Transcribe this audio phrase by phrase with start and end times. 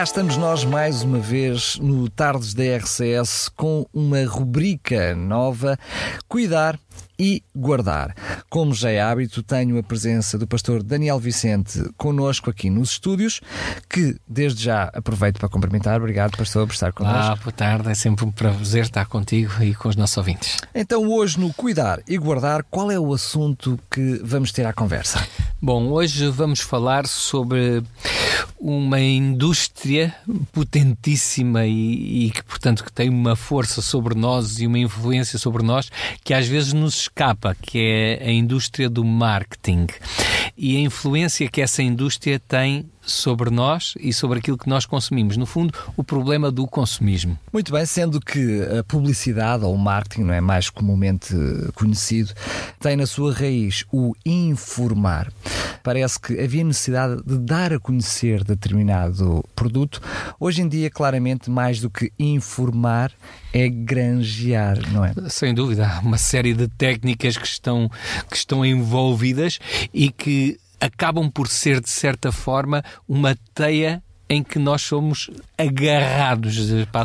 [0.00, 5.78] Cá estamos nós mais uma vez no Tardes da RCS com uma rubrica nova:
[6.26, 6.80] Cuidar
[7.18, 8.14] e guardar.
[8.48, 13.42] Como já é hábito, tenho a presença do pastor Daniel Vicente conosco aqui nos estúdios,
[13.90, 15.98] que desde já aproveito para cumprimentar.
[15.98, 17.18] Obrigado, pastor, por estar connosco.
[17.18, 17.90] Olá, boa tarde.
[17.90, 20.56] É sempre um prazer estar contigo e com os nossos ouvintes.
[20.74, 25.22] Então, hoje no Cuidar e Guardar, qual é o assunto que vamos ter à conversa?
[25.60, 27.82] Bom, hoje vamos falar sobre
[28.58, 30.14] uma indústria
[30.52, 35.62] potentíssima e, e, que, portanto, que tem uma força sobre nós e uma influência sobre
[35.62, 35.90] nós
[36.24, 39.86] que às vezes nos escapa, que é a indústria do marketing.
[40.56, 45.36] E a influência que essa indústria tem sobre nós e sobre aquilo que nós consumimos.
[45.36, 47.38] No fundo, o problema do consumismo.
[47.52, 51.34] Muito bem, sendo que a publicidade ou o marketing, não é mais comumente
[51.74, 52.32] conhecido,
[52.78, 55.32] tem na sua raiz o informar.
[55.82, 60.00] Parece que havia necessidade de dar a conhecer determinado produto.
[60.38, 63.12] Hoje em dia, claramente, mais do que informar,
[63.52, 65.14] é granjear, não é?
[65.28, 67.90] Sem dúvida, há uma série de técnicas que estão,
[68.30, 69.58] que estão envolvidas
[69.92, 75.28] e que acabam por ser, de certa forma, uma teia em que nós somos
[75.58, 76.56] agarrados.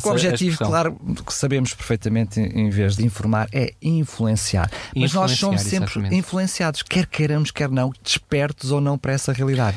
[0.03, 0.95] o objetivo, claro,
[1.25, 4.69] que sabemos perfeitamente, em vez de informar, é influenciar.
[4.95, 6.15] Mas nós somos sempre exatamente.
[6.15, 9.75] influenciados, quer queiramos, quer não, despertos ou não para essa realidade.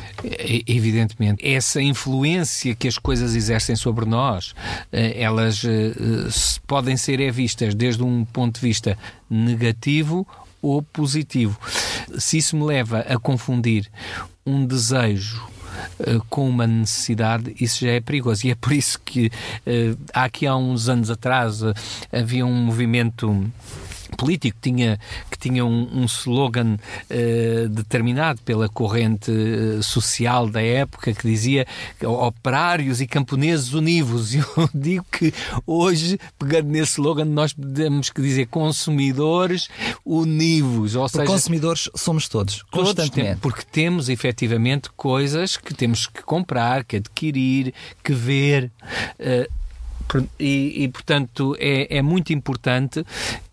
[0.66, 1.42] Evidentemente.
[1.42, 4.54] Essa influência que as coisas exercem sobre nós,
[4.92, 5.94] eh, elas eh,
[6.66, 8.98] podem ser é vistas desde um ponto de vista
[9.30, 10.26] negativo
[10.62, 11.58] ou positivo.
[12.18, 13.90] Se isso me leva a confundir
[14.44, 15.42] um desejo
[16.00, 18.46] uh, com uma necessidade, isso já é perigoso.
[18.46, 21.74] E é por isso que uh, aqui há uns anos atrás uh,
[22.12, 23.50] havia um movimento
[24.18, 24.98] político tinha,
[25.30, 31.64] que tinha um, um slogan uh, determinado pela corrente uh, social da época que dizia
[32.02, 34.34] operários e camponeses univos.
[34.38, 35.32] E eu digo que
[35.66, 39.68] hoje, pegando nesse slogan, nós temos que dizer consumidores
[40.04, 40.96] univos.
[40.96, 43.32] Ou seja, consumidores somos todos, todos constantemente.
[43.32, 48.70] Tem, porque temos efetivamente coisas que temos que comprar, que adquirir, que ver.
[49.18, 49.67] Uh,
[50.38, 53.04] e, e, portanto, é, é, muito importante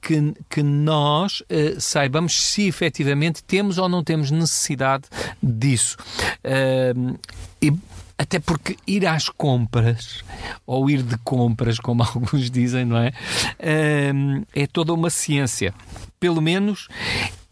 [0.02, 5.04] que, que nós uh, saibamos se efetivamente temos ou não temos necessidade
[5.42, 5.98] disso.
[6.44, 7.18] Uh,
[7.62, 7.74] e
[8.18, 10.24] até porque ir às compras,
[10.66, 13.10] ou ir de compras, como alguns dizem, não é?
[13.60, 15.74] Uh, é toda uma ciência.
[16.20, 16.88] Pelo menos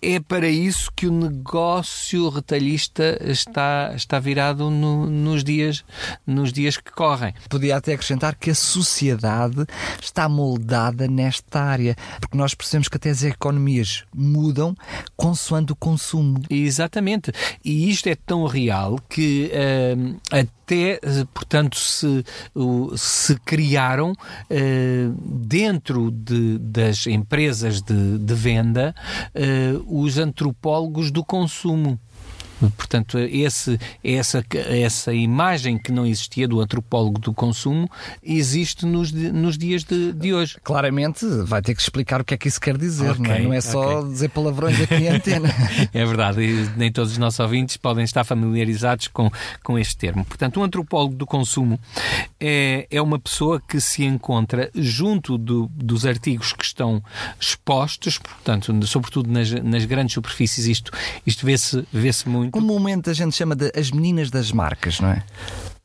[0.03, 5.83] é para isso que o negócio retalhista está, está virado no, nos, dias,
[6.27, 7.33] nos dias que correm.
[7.49, 9.65] Podia até acrescentar que a sociedade
[10.01, 14.75] está moldada nesta área, porque nós percebemos que até as economias mudam
[15.15, 16.41] consoante o consumo.
[16.49, 17.31] Exatamente.
[17.63, 20.19] E isto é tão real que uh,
[20.63, 20.99] até,
[21.33, 22.23] portanto, se,
[22.95, 28.95] se criaram uh, dentro de, das empresas de, de venda
[29.35, 31.99] uh, os antropólogos do consumo.
[32.77, 37.89] Portanto, esse, essa, essa imagem que não existia do antropólogo do consumo
[38.21, 40.57] existe nos, nos dias de, de hoje.
[40.63, 43.39] Claramente vai ter que explicar o que é que isso quer dizer, okay, não é?
[43.39, 44.11] Não é só okay.
[44.11, 45.49] dizer palavrões aqui em antena.
[45.93, 49.31] é verdade, e nem todos os nossos ouvintes podem estar familiarizados com,
[49.63, 50.25] com este termo.
[50.25, 51.79] Portanto, um antropólogo do consumo
[52.39, 57.03] é, é uma pessoa que se encontra junto do, dos artigos que estão
[57.39, 60.91] expostos, portanto, sobretudo nas, nas grandes superfícies, isto,
[61.25, 65.09] isto vê-se vê, -se, muito comumente a gente chama de as meninas das marcas, não
[65.09, 65.23] é?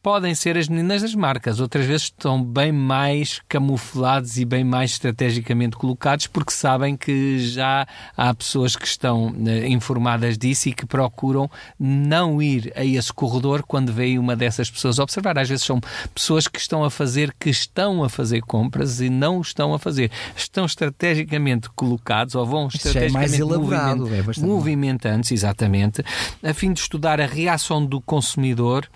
[0.08, 4.92] Podem ser as meninas das marcas, outras vezes estão bem mais camuflados e bem mais
[4.92, 7.86] estrategicamente colocados porque sabem que já
[8.16, 13.62] há pessoas que estão eh, informadas disso e que procuram não ir a esse corredor
[13.62, 15.38] quando veem uma dessas pessoas observar.
[15.38, 15.78] Às vezes são
[16.14, 20.10] pessoas que estão a fazer, que estão a fazer compras e não estão a fazer.
[20.34, 26.02] Estão estrategicamente colocados ou vão estrategicamente é mais elaborado, moviment, é movimentantes, exatamente,
[26.42, 28.88] a fim de estudar a reação do consumidor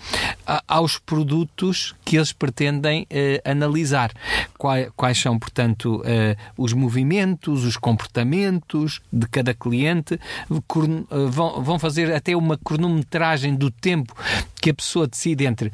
[0.67, 4.13] aos produtos que eles pretendem uh, analisar.
[4.57, 10.19] Quais, quais, são, portanto, uh, os movimentos, os comportamentos de cada cliente,
[10.49, 14.15] vão, vão fazer até uma cronometragem do tempo
[14.61, 15.73] que a pessoa decide entre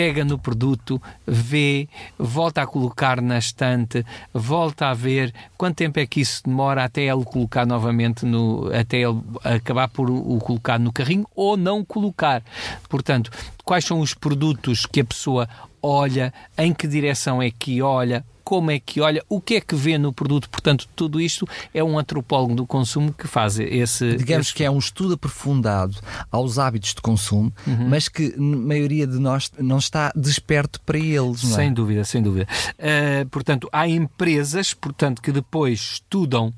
[0.00, 1.86] pega no produto, vê,
[2.18, 7.02] volta a colocar na estante, volta a ver quanto tempo é que isso demora até
[7.02, 12.42] ele colocar novamente no até ele acabar por o colocar no carrinho ou não colocar.
[12.88, 13.30] Portanto,
[13.64, 15.48] quais são os produtos que a pessoa
[15.82, 19.74] olha, em que direção é que olha, como é que olha, o que é que
[19.74, 20.48] vê no produto.
[20.48, 24.16] Portanto, tudo isto é um antropólogo do consumo que faz esse.
[24.16, 24.54] Digamos esse...
[24.54, 25.96] que é um estudo aprofundado
[26.30, 27.88] aos hábitos de consumo, uhum.
[27.88, 31.42] mas que a maioria de nós não está desperto para eles.
[31.44, 31.54] Não é?
[31.54, 32.46] Sem dúvida, sem dúvida.
[32.78, 36.52] Uh, portanto, há empresas portanto, que depois estudam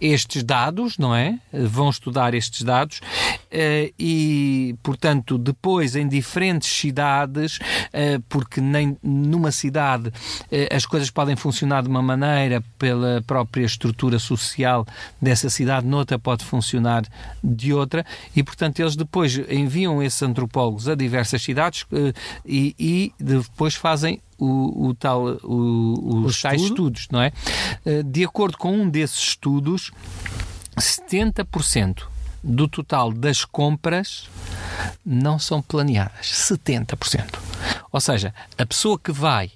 [0.00, 1.38] estes dados, não é?
[1.52, 9.50] Vão estudar estes dados uh, e, portanto, depois em diferentes cidades, uh, porque nem numa
[9.50, 10.12] cidade
[10.70, 14.86] as coisas podem podem funcionar de uma maneira pela própria estrutura social
[15.20, 17.02] dessa cidade, noutra pode funcionar
[17.42, 18.04] de outra,
[18.36, 22.12] e portanto eles depois enviam esses antropólogos a diversas cidades eh,
[22.44, 27.32] e, e depois fazem o, o, tal, o, os o tais estudos, não é?
[27.86, 29.92] Eh, de acordo com um desses estudos,
[30.76, 32.02] 70%
[32.42, 34.28] do total das compras
[35.02, 36.26] não são planeadas.
[36.26, 37.38] 70%.
[37.90, 39.50] Ou seja, a pessoa que vai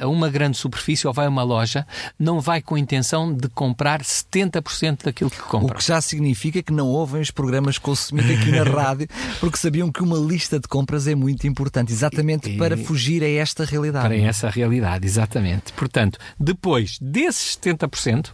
[0.00, 1.86] a uma grande superfície ou vai a uma loja,
[2.18, 5.76] não vai com a intenção de comprar 70% daquilo que compra.
[5.76, 9.06] O que já significa que não ouvem os programas Consumir aqui na rádio,
[9.38, 13.28] porque sabiam que uma lista de compras é muito importante, exatamente e, para fugir a
[13.28, 14.06] esta realidade.
[14.06, 15.72] Para essa realidade, exatamente.
[15.74, 18.30] Portanto, depois desses 70%,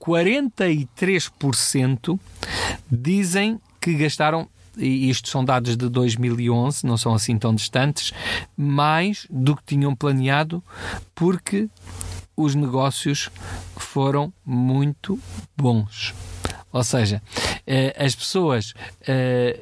[0.00, 2.18] 43%
[2.90, 8.12] dizem que gastaram e isto são dados de 2011, não são assim tão distantes,
[8.56, 10.62] mais do que tinham planeado,
[11.14, 11.68] porque
[12.36, 13.30] os negócios
[13.76, 15.18] foram muito
[15.56, 16.14] bons.
[16.72, 17.22] Ou seja,
[17.66, 18.74] eh, as pessoas
[19.06, 19.60] eh,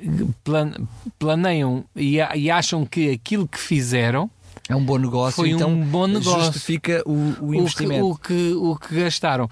[1.18, 4.30] planeiam e acham que aquilo que fizeram
[4.72, 6.44] é um bom negócio, Foi então um bom negócio.
[6.44, 8.06] justifica o, o investimento.
[8.06, 9.48] O que, o, que, o que gastaram.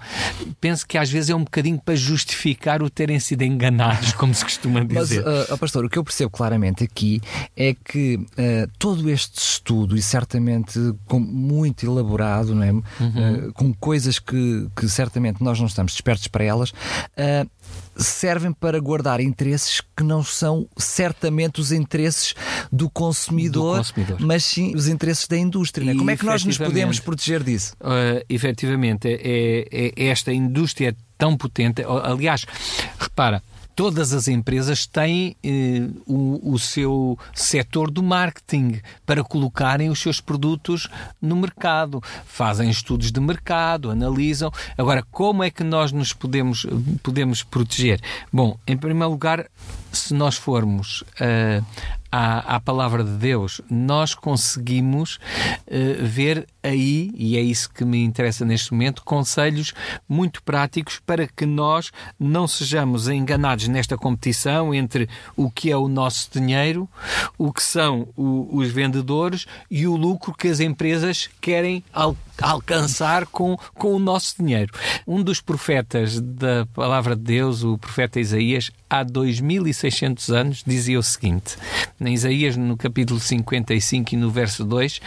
[0.59, 4.43] Penso que às vezes é um bocadinho para justificar o terem sido enganados, como se
[4.43, 5.23] costuma dizer.
[5.23, 7.21] Mas, uh, pastor, o que eu percebo claramente aqui
[7.55, 12.71] é que uh, todo este estudo, e certamente com, muito elaborado, não é?
[12.71, 12.81] Uhum.
[13.47, 16.73] Uh, com coisas que, que certamente nós não estamos despertos para elas,
[17.95, 22.33] servem para guardar interesses que não são certamente os interesses
[22.71, 24.17] do consumidor, do consumidor.
[24.21, 25.91] mas sim os interesses da indústria.
[25.91, 25.95] É?
[25.95, 27.75] Como é que nós nos podemos proteger disso?
[27.81, 31.83] Uh, efetivamente, é, é, é esta indústria é tão potente.
[31.83, 32.45] Aliás,
[32.99, 33.43] repara,
[33.75, 40.19] todas as empresas têm eh, o, o, seu setor do marketing para colocarem os seus
[40.19, 40.87] produtos
[41.21, 42.01] no mercado.
[42.25, 44.51] Fazem estudos de mercado, analisam.
[44.77, 46.65] Agora, como é que nós nos podemos,
[47.01, 47.99] podemos proteger?
[48.31, 49.47] Bom, em primeiro lugar,
[49.91, 51.65] se nós formos uh,
[52.11, 58.03] à, à palavra de Deus, nós conseguimos uh, ver aí, e é isso que me
[58.03, 59.73] interessa neste momento, conselhos
[60.07, 65.87] muito práticos para que nós não sejamos enganados nesta competição entre o que é o
[65.87, 66.87] nosso dinheiro,
[67.37, 73.27] o que são o, os vendedores e o lucro que as empresas querem al alcançar
[73.27, 74.73] com, com o nosso dinheiro.
[75.07, 81.03] Um dos profetas da palavra de Deus, o profeta Isaías, há 2600 anos, dizia o
[81.03, 81.55] seguinte:
[81.99, 84.99] em Isaías, no capítulo 55 e no verso 2,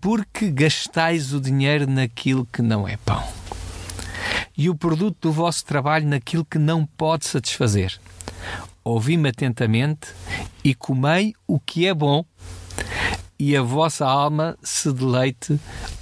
[0.00, 0.50] porque
[0.88, 3.22] gastais o dinheiro naquilo que não é pão,
[4.56, 8.00] e o produto do vosso trabalho naquilo que não pode satisfazer.
[8.82, 10.08] Ouvi-me atentamente
[10.64, 12.24] e comei o que é bom,
[13.38, 15.58] e a vossa alma se deleite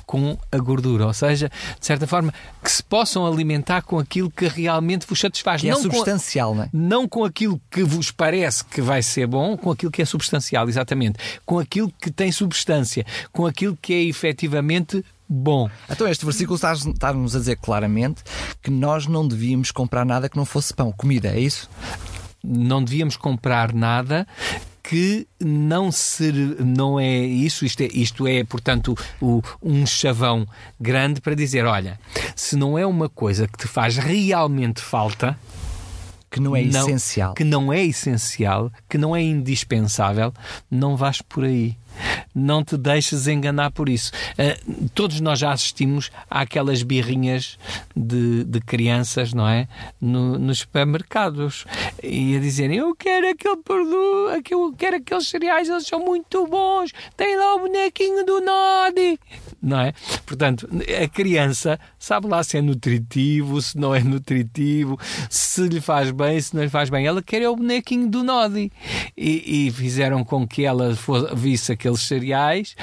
[0.06, 4.46] com a gordura, ou seja, de certa forma, que se possam alimentar com aquilo que
[4.46, 5.60] realmente vos satisfaz.
[5.60, 6.68] Que é não é substancial, com, não é?
[6.72, 10.68] Não com aquilo que vos parece que vai ser bom, com aquilo que é substancial,
[10.68, 11.18] exatamente.
[11.44, 15.68] Com aquilo que tem substância, com aquilo que é efetivamente bom.
[15.90, 18.22] Então este versículo está-nos a dizer claramente
[18.62, 21.68] que nós não devíamos comprar nada que não fosse pão, comida, é isso?
[22.44, 24.26] Não devíamos comprar nada
[24.88, 26.32] que não ser,
[26.64, 30.46] não é isso, isto é, isto é portanto, o, um chavão
[30.80, 31.98] grande para dizer: olha,
[32.36, 35.38] se não é uma coisa que te faz realmente falta.
[36.28, 37.34] Que não é não, essencial.
[37.34, 40.34] Que não é essencial, que não é indispensável,
[40.70, 41.76] não vais por aí.
[42.34, 44.12] Não te deixes enganar por isso.
[44.32, 47.58] Uh, todos nós já assistimos àquelas birrinhas
[47.94, 49.68] de, de crianças, não é?
[50.00, 51.64] No, nos supermercados.
[52.02, 56.92] E a dizerem: Eu quero aquele produto, eu quero aqueles cereais, eles são muito bons.
[57.16, 59.18] Tem lá o bonequinho do Nodi
[59.66, 59.92] não é?
[60.24, 60.68] Portanto,
[61.02, 64.98] a criança sabe lá se é nutritivo, se não é nutritivo,
[65.28, 67.06] se lhe faz bem, se não lhe faz bem.
[67.06, 68.70] Ela quer é o bonequinho do Nodi.
[69.16, 72.74] E, e fizeram com que ela fosse, visse aqueles cereais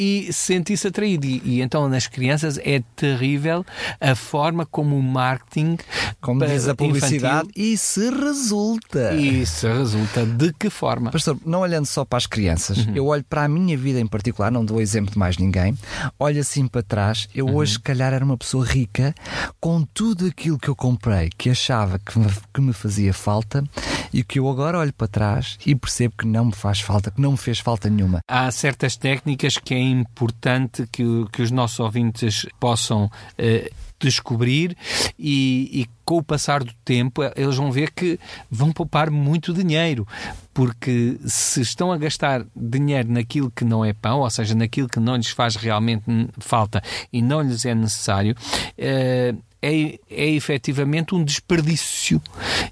[0.00, 1.26] e sentisse atraída.
[1.26, 3.64] E, e, então, nas crianças, é terrível
[4.00, 5.76] a forma como o marketing.
[6.20, 9.14] Como diz a publicidade, infantil, e se resulta.
[9.14, 10.24] E se resulta.
[10.24, 11.10] De que forma?
[11.10, 12.94] Pastor, não olhando só para as crianças, uhum.
[12.94, 15.76] eu olho para a minha vida em particular, não dou exemplo de mais ninguém
[16.18, 17.56] olho assim para trás, eu uhum.
[17.56, 19.14] hoje, se calhar, era uma pessoa rica
[19.58, 23.64] com tudo aquilo que eu comprei, que achava que me, que me fazia falta
[24.12, 27.20] e que eu agora olho para trás e percebo que não me faz falta, que
[27.20, 28.20] não me fez falta nenhuma.
[28.28, 33.10] Há certas técnicas que é importante que, que os nossos ouvintes possam.
[33.36, 33.70] Eh,
[34.00, 34.74] descobrir
[35.18, 38.18] e, e, com o passar do tempo eles vão ver que
[38.50, 40.08] vão poupar muito dinheiro
[40.54, 44.98] porque se estão a gastar dinheiro naquilo que não é pão, ou seja, naquilo que
[44.98, 46.04] não lhes faz realmente
[46.38, 46.82] falta
[47.12, 48.34] e não lhes é necessário,
[48.76, 52.20] é, é, é efetivamente um desperdício.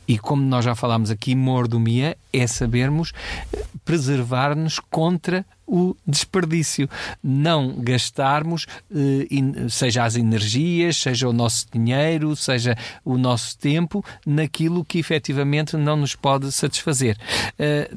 [0.06, 3.12] E como nós já falámos aqui, mordomia é sabermos
[3.84, 6.88] preservar-nos contra o desperdício.
[7.22, 14.84] Não gastarmos, eh, seja as energias, seja o nosso dinheiro, seja o nosso tempo, naquilo
[14.84, 17.16] que efetivamente não nos pode satisfazer.
[17.58, 17.90] Eh,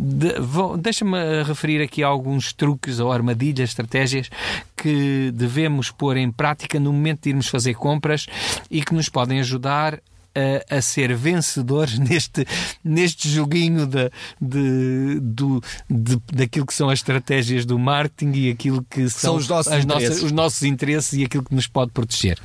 [0.79, 4.29] deixa-me referir aqui alguns truques ou armadilhas, estratégias
[4.75, 8.25] que devemos pôr em prática no momento de irmos fazer compras
[8.69, 10.01] e que nos podem ajudar
[10.35, 12.45] a, a, ser vencedores neste,
[12.83, 14.11] neste joguinho de,
[14.41, 19.35] de, do, de, daquilo que são as estratégias do marketing e aquilo que são, são
[19.35, 22.37] os, nossos nossas, os nossos interesses e aquilo que nos pode proteger.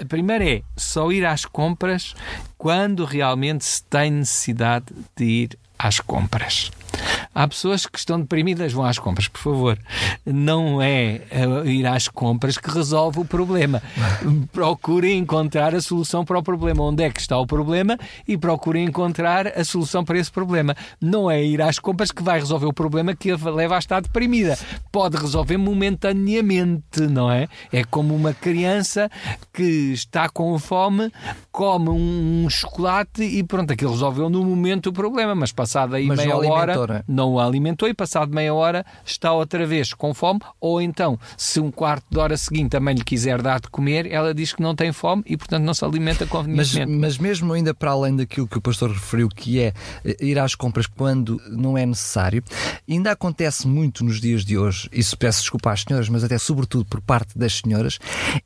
[0.00, 2.14] A primeira é só ir às compras
[2.56, 6.70] quando realmente se tem necessidade de ir às compras.
[7.34, 9.78] Há pessoas que estão deprimidas, vão às compras, por favor.
[10.24, 13.82] Não é eh, ir às compras que resolve o problema.
[14.52, 16.82] Procurem encontrar a solução para o problema.
[16.82, 20.74] Onde é que está o problema e procurem encontrar a solução para esse problema.
[21.00, 24.00] Não é ir às compras que vai resolver o problema que a leva a estar
[24.00, 24.58] deprimida.
[24.90, 27.46] Pode resolver momentaneamente, não é?
[27.72, 29.10] É como uma criança
[29.52, 31.12] que está com fome,
[31.52, 36.18] come um chocolate e pronto, aquilo resolveu no momento o problema, mas passada aí mas
[36.18, 40.40] meia hora não não o alimentou e passado meia hora está outra vez com fome,
[40.60, 44.34] ou então, se um quarto de hora seguinte também lhe quiser dar de comer, ela
[44.34, 46.90] diz que não tem fome e, portanto, não se alimenta convenientemente.
[46.90, 49.72] Mas, mas mesmo ainda para além daquilo que o pastor referiu, que é
[50.04, 52.42] eh, ir às compras quando não é necessário,
[52.88, 56.84] ainda acontece muito nos dias de hoje, isso peço desculpa às senhoras, mas até sobretudo
[56.84, 57.98] por parte das senhoras,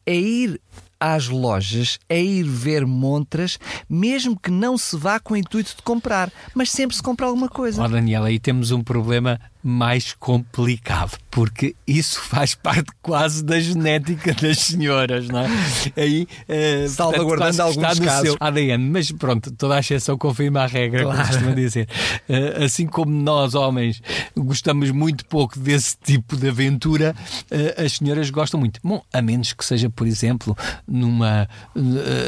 [0.05, 0.61] é ir
[1.03, 3.59] às lojas é ir ver montras,
[3.91, 7.49] mesmo que não se vá com o intuito de comprar, mas sempre se compra alguma
[7.49, 7.83] coisa.
[7.83, 14.35] Oh, Daniela, aí temos um problema mais complicado, porque isso faz parte quase da genética
[14.35, 15.49] das senhoras, não é?
[15.97, 18.29] Aí, uh, Salvaguardando portanto, alguns está casos.
[18.29, 21.19] Seu ADN, mas pronto, toda a exceção confirma a regra, claro.
[21.19, 21.89] como costuma dizer.
[22.29, 24.03] Uh, assim como nós, homens,
[24.37, 27.15] gostamos muito pouco desse tipo de aventura,
[27.51, 28.81] uh, as senhoras gostam muito.
[28.83, 30.57] Bom, a menos que seja, por exemplo,
[30.89, 31.49] numa,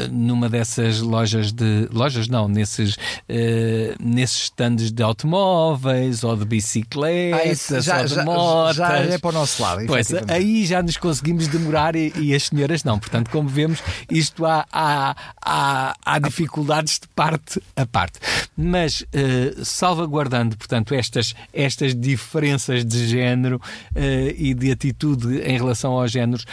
[0.09, 1.89] numa dessas lojas de...
[1.91, 2.97] Lojas não, nesses,
[3.99, 8.75] nesses stands de automóveis ou de bicicletas ah, isso, já, já, motas.
[8.77, 9.85] Já é para o nosso lado.
[9.85, 12.99] Pois, aí já nos conseguimos demorar e, e, as senhoras não.
[12.99, 18.19] Portanto, como vemos, isto há, há, há, há dificuldades de parte a parte.
[18.57, 23.61] Mas uh, salvaguardando, portanto, estas, estas diferenças de género
[23.95, 23.99] uh,
[24.35, 26.45] e de atitude em relação aos géneros,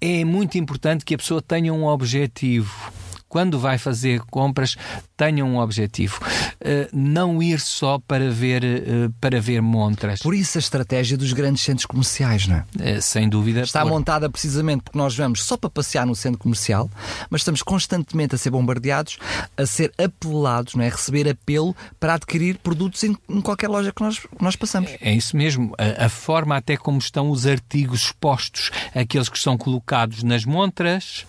[0.00, 2.99] é muito importante que a pessoa tenha um objetivo
[3.30, 4.76] quando vai fazer compras,
[5.16, 6.20] tenha um objetivo.
[6.60, 10.20] Uh, não ir só para ver, uh, para ver montras.
[10.20, 12.96] Por isso a estratégia dos grandes centros comerciais, não é?
[12.96, 13.60] Uh, sem dúvida.
[13.60, 13.90] Está por...
[13.90, 16.90] montada precisamente porque nós vamos só para passear no centro comercial,
[17.30, 19.16] mas estamos constantemente a ser bombardeados,
[19.56, 20.88] a ser apelados, não é?
[20.88, 24.90] A receber apelo para adquirir produtos em, em qualquer loja que nós, que nós passamos.
[24.90, 25.72] É, é isso mesmo.
[25.78, 31.24] A, a, forma até como estão os artigos expostos, aqueles que são colocados nas montras,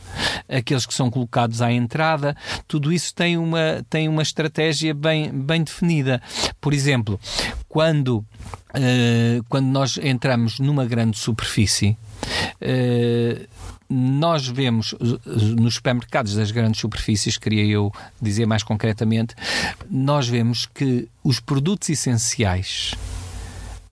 [0.49, 2.35] aqueles que são colocados à entrada entrada,
[2.67, 6.21] tudo isso tem uma, tem uma estratégia bem, bem definida.
[6.61, 7.19] Por exemplo,
[7.67, 11.97] quando, uh, quando nós entramos numa grande superfície,
[12.61, 13.47] uh,
[13.89, 14.95] nós vemos
[15.59, 19.35] nos supermercados das grandes superfícies, queria eu dizer mais concretamente,
[19.89, 22.95] nós vemos que os produtos essenciais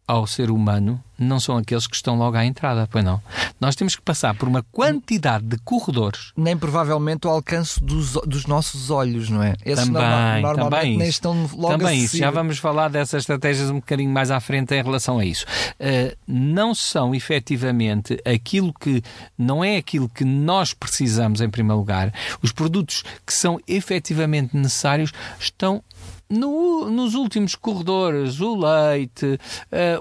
[0.09, 3.21] ao ser humano não são aqueles que estão logo à entrada, pois não.
[3.59, 6.31] Nós temos que passar por uma quantidade de corredores.
[6.35, 9.53] Nem provavelmente o alcance dos, dos nossos olhos, não é?
[9.63, 12.17] Esses também, normalmente também nem estão logo Também isso.
[12.17, 15.45] Já vamos falar dessas estratégias um bocadinho mais à frente em relação a isso.
[15.79, 19.03] Uh, não são efetivamente aquilo que
[19.37, 22.11] não é aquilo que nós precisamos em primeiro lugar.
[22.41, 25.83] Os produtos que são efetivamente necessários estão
[26.29, 29.39] no, nos últimos corredores, o leite, uh,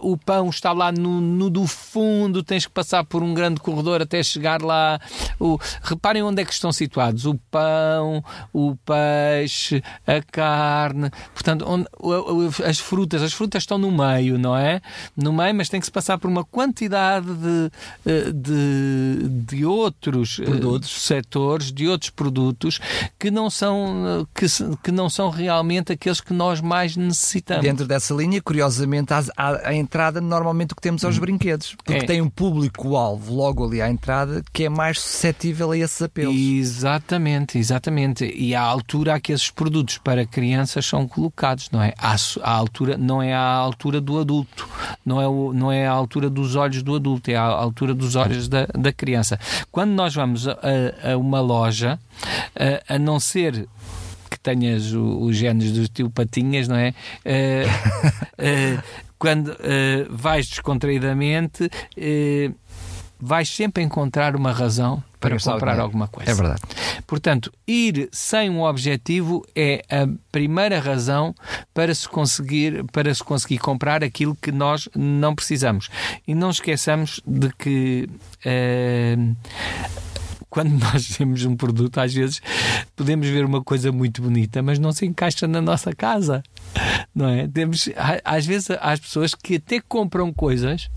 [0.03, 4.03] o pão está lá no, no, do fundo, tens que passar por um grande corredor
[4.03, 5.01] até chegar lá.
[5.41, 11.87] O, reparem onde é que estão situados: o pão, o peixe, a carne, portanto, onde,
[12.65, 13.23] as frutas.
[13.23, 14.83] As frutas estão no meio, não é?
[15.17, 17.71] No meio, mas tem que se passar por uma quantidade de,
[18.05, 20.91] eh, de, de outros eh, produtos.
[20.91, 22.81] setores, de outros produtos
[23.19, 24.47] que não são, que,
[24.83, 27.63] que não são realmente aqueles que nós mais necessitamos.
[27.63, 31.21] Dentro dessa linha, curiosamente, a entrada normalmente o que temos aos hum.
[31.21, 32.07] brinquedos, porque é.
[32.07, 36.35] tem um público-alvo logo ali à entrada que é mais suscetível a esses apelos.
[36.35, 38.25] Exatamente, exatamente.
[38.25, 41.95] E à altura a que esses produtos para crianças são colocados, não é?
[41.99, 44.69] À, à altura, não é à altura do adulto,
[45.05, 48.17] não é, o, não é à altura dos olhos do adulto, é à altura dos
[48.17, 49.39] olhos da, da criança.
[49.71, 50.55] Quando nós vamos a,
[51.13, 51.99] a uma loja,
[52.89, 53.69] a, a não ser
[54.39, 56.95] que tenhas os genes do tio Patinhas, não é?
[57.25, 58.83] Uh, uh,
[59.19, 59.57] quando uh,
[60.11, 61.69] vais descontraídamente,
[63.21, 66.31] vais sempre encontrar uma razão para comprar alguma coisa.
[66.31, 66.63] É verdade.
[67.07, 71.35] Portanto, ir sem um objetivo é a primeira razão
[71.75, 75.91] para se conseguir para se conseguir comprar aquilo que nós não precisamos.
[76.27, 78.09] E não esqueçamos de que
[78.47, 79.37] uh,
[80.51, 82.41] quando nós temos um produto, às vezes
[82.97, 86.43] podemos ver uma coisa muito bonita, mas não se encaixa na nossa casa.
[87.15, 87.49] Não é?
[87.49, 87.89] Temos,
[88.25, 90.91] às vezes, há as pessoas que até compram coisas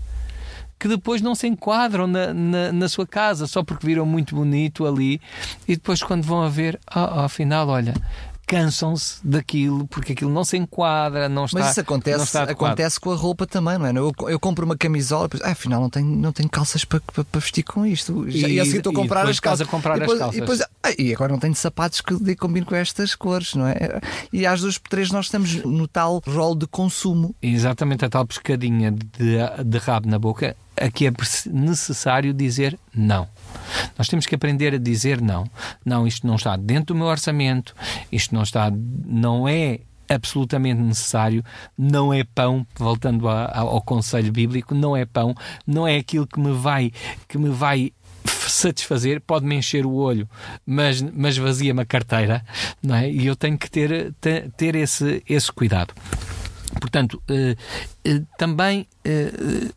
[0.78, 4.84] que depois não se enquadram na, na, na, sua casa só porque viram muito bonito
[4.84, 5.20] ali
[5.68, 7.94] e depois quando vão a ver, oh, afinal, olha,
[8.46, 11.60] cansam-se daquilo porque aquilo não se enquadra, não está.
[11.60, 13.90] Mas isso acontece, acontece com a roupa também, não é?
[13.90, 17.24] Eu, eu compro uma camisola, depois, ah, afinal não tenho, não tenho calças para, para,
[17.24, 18.28] para vestir com isto.
[18.28, 19.66] E, e assim estou a comprar as calças.
[19.66, 20.36] Comprar e depois, as calças.
[20.36, 24.00] E, depois, ah, e agora não tenho sapatos que combino com estas cores, não é?
[24.32, 27.34] E às duas por três nós estamos no tal rol de consumo.
[27.42, 31.12] Exatamente a tal pescadinha de, de rabo na boca aqui é
[31.50, 33.28] necessário dizer não.
[33.96, 35.48] Nós temos que aprender a dizer não.
[35.84, 37.74] Não, isto não está dentro do meu orçamento,
[38.10, 38.70] isto não está,
[39.06, 41.44] não é absolutamente necessário,
[41.76, 45.34] não é pão, voltando a, a, ao conselho bíblico, não é pão,
[45.66, 46.92] não é aquilo que me vai
[47.28, 47.92] que me vai
[48.48, 50.28] satisfazer, pode-me encher o olho,
[50.66, 52.44] mas, mas vazia-me a carteira,
[52.82, 53.10] não é?
[53.10, 55.94] E eu tenho que ter, ter, ter esse, esse cuidado.
[56.80, 57.56] Portanto, eh,
[58.04, 59.30] eh, também eh,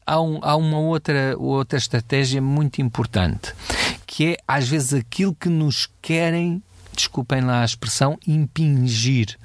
[0.05, 3.53] há, um, uma outra, outra estratégia muito importante,
[4.05, 6.61] que é às vezes aquilo que nos querem
[6.95, 9.37] desculpem lá a expressão, impingir.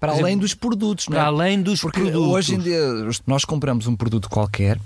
[0.00, 1.20] Para além dos produtos, não é?
[1.20, 2.28] Para além dos Porque produtos.
[2.28, 2.80] hoje em dia
[3.26, 4.78] nós compramos um produto qualquer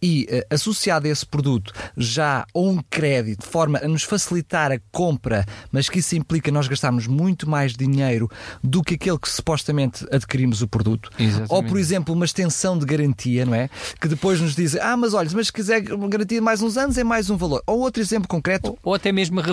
[0.00, 4.72] e uh, associado a esse produto já ou um crédito de forma a nos facilitar
[4.72, 8.30] a compra, mas que isso implica nós gastarmos muito mais dinheiro
[8.62, 11.10] do que aquele que supostamente adquirimos o produto.
[11.18, 11.52] Exatamente.
[11.52, 13.68] Ou, por exemplo, uma extensão de garantia, não é?
[14.00, 16.76] Que depois nos dizem, ah, mas olha, mas se quiser uma garantia de mais uns
[16.76, 17.62] anos é mais um valor.
[17.66, 18.70] Ou outro exemplo concreto.
[18.70, 19.44] Ou, ou até mesmo, eh,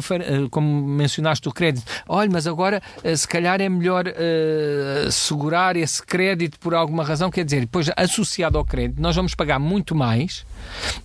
[0.50, 6.04] como mencionaste o crédito, olha, mas agora eh, se calhar é melhor uh, segurar esse
[6.04, 10.44] crédito por alguma razão, quer dizer, depois associado ao crédito, nós vamos pagar muito mais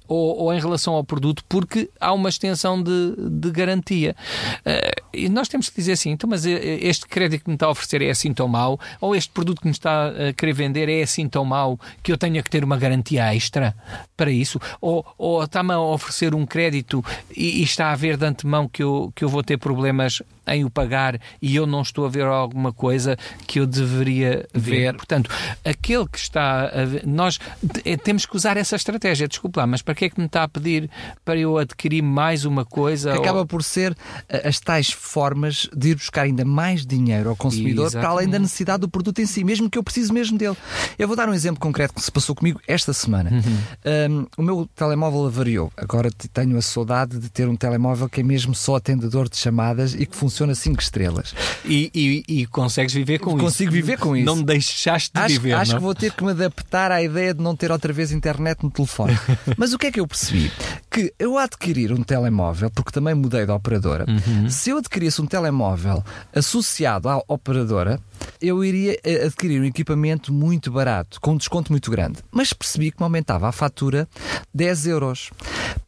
[0.09, 4.17] ou, ou em relação ao produto porque há uma extensão de, de garantia.
[4.61, 7.71] Uh, e nós temos que dizer assim, então, mas este crédito que me está a
[7.71, 11.03] oferecer é assim tão mau, ou este produto que me está a querer vender é
[11.03, 13.77] assim tão mau que eu tenha que ter uma garantia extra
[14.17, 17.05] para isso, ou, ou está-me a oferecer um crédito
[17.37, 20.65] e, e está a ver de antemão que eu, que eu vou ter problemas em
[20.65, 24.95] o pagar e eu não estou a ver alguma coisa que eu deveria ver.
[24.95, 25.31] Portanto,
[25.65, 27.39] aquele que está a ver, nós
[27.85, 29.27] é, temos que usar essa estratégia.
[29.27, 30.91] Desculpa lá, mas para que é que me está a pedir
[31.25, 33.13] para eu adquirir mais uma coisa?
[33.13, 33.47] Que acaba ou...
[33.47, 33.97] por ser
[34.29, 38.03] eh, as tais formas de ir buscar ainda mais dinheiro ao consumidor Exatamente.
[38.03, 40.57] para além da necessidade do produto em si, mesmo que eu precise mesmo dele.
[40.99, 43.31] Eu vou dar um exemplo concreto que se passou comigo esta semana.
[43.31, 44.11] Uhum.
[44.11, 45.73] Um, o meu telemóvel avariou.
[45.77, 49.95] Agora tenho a saudade de ter um telemóvel que é mesmo só atendedor de chamadas
[49.95, 51.35] e que funciona funciona 5 estrelas.
[51.65, 53.53] E, e, e, consegues viver com Consigo isso?
[53.53, 54.27] Consigo viver com isso.
[54.27, 55.53] Não me deixaste de acho, viver.
[55.53, 55.79] Acho não?
[55.79, 58.71] que vou ter que me adaptar à ideia de não ter outra vez internet no
[58.71, 59.17] telefone.
[59.57, 60.51] Mas o que é que eu percebi?
[60.91, 64.49] que eu adquirir um telemóvel, porque também mudei de operadora, Uhum.
[64.49, 67.99] se eu adquirisse um telemóvel associado à operadora,
[68.41, 72.19] eu iria eh, adquirir um equipamento muito barato, com um desconto muito grande.
[72.31, 74.09] Mas percebi que me aumentava a fatura
[74.55, 75.31] 10 euros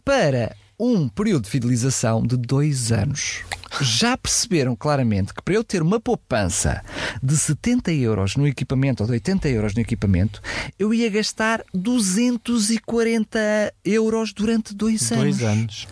[0.04, 3.42] para um período de fidelização de dois anos.
[3.80, 6.82] Já perceberam claramente que para eu ter uma poupança
[7.22, 10.40] de 70 euros no equipamento ou de 80 euros no equipamento,
[10.78, 13.38] eu ia gastar 240
[13.84, 15.02] euros durante dois,
[15.40, 15.88] Dois anos.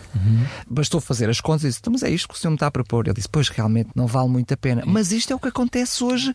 [0.69, 2.69] Bastou fazer as contas e disse: "Então, Mas é isto que o senhor me está
[2.69, 3.07] a propor.
[3.07, 4.83] Ele disse: Pois realmente não vale muito a pena.
[4.87, 6.35] Mas isto é o que acontece hoje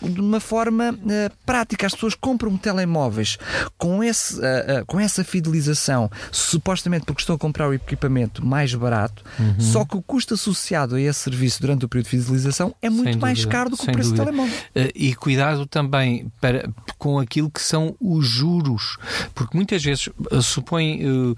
[0.00, 1.86] de uma forma eh, prática.
[1.86, 3.38] As pessoas compram telemóveis
[3.76, 8.74] com, esse, eh, eh, com essa fidelização, supostamente porque estão a comprar o equipamento mais
[8.74, 9.60] barato, Uhum.
[9.60, 13.18] só que o custo associado a esse serviço durante o período de fidelização é muito
[13.18, 14.24] mais caro do que o preço dúvida.
[14.24, 14.58] do telemóvel.
[14.74, 16.68] Eh, E cuidado também para,
[16.98, 18.96] com aquilo que são os juros,
[19.34, 21.34] porque muitas vezes eh, supõe, eh,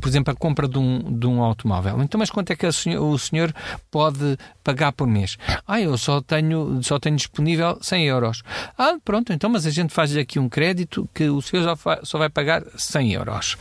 [0.00, 2.02] por exemplo, a compra de um, de um automóvel.
[2.02, 3.54] Então, mas quanto é que senhor- o senhor
[3.90, 5.36] pode pagar por mês?
[5.66, 8.42] Ah, eu só tenho, só tenho disponível 100 euros.
[8.76, 12.28] Ah, pronto, então, mas a gente faz aqui um crédito que o senhor só vai
[12.28, 13.56] pagar 100 euros.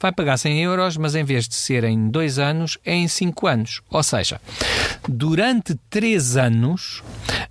[0.00, 3.46] Vai pagar 100 euros, mas em vez de ser em dois anos, é em 5
[3.46, 3.80] anos.
[3.90, 4.40] Ou seja,
[5.08, 7.02] durante 3 anos,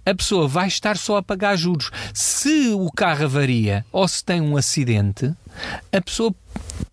[0.06, 1.92] a pessoa vai estar só a pagar juros.
[2.14, 5.34] Se o carro avaria ou se tem um acidente,
[5.92, 6.34] a pessoa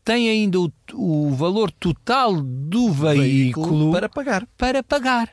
[0.04, 4.46] tem ainda o, o valor total do veículo, para pagar.
[4.56, 5.30] para pagar.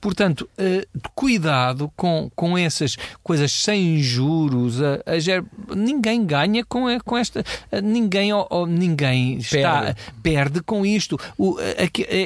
[0.00, 4.82] Portanto, eh, cuidado com, com essas coisas sem juros.
[4.82, 5.42] A, a ger-
[5.74, 7.42] ninguém ganha com, a- com esta.
[7.82, 10.00] Ninguém, ou ninguém está, Perde.
[10.22, 11.18] perde com isto.
[11.38, 11.62] O, a-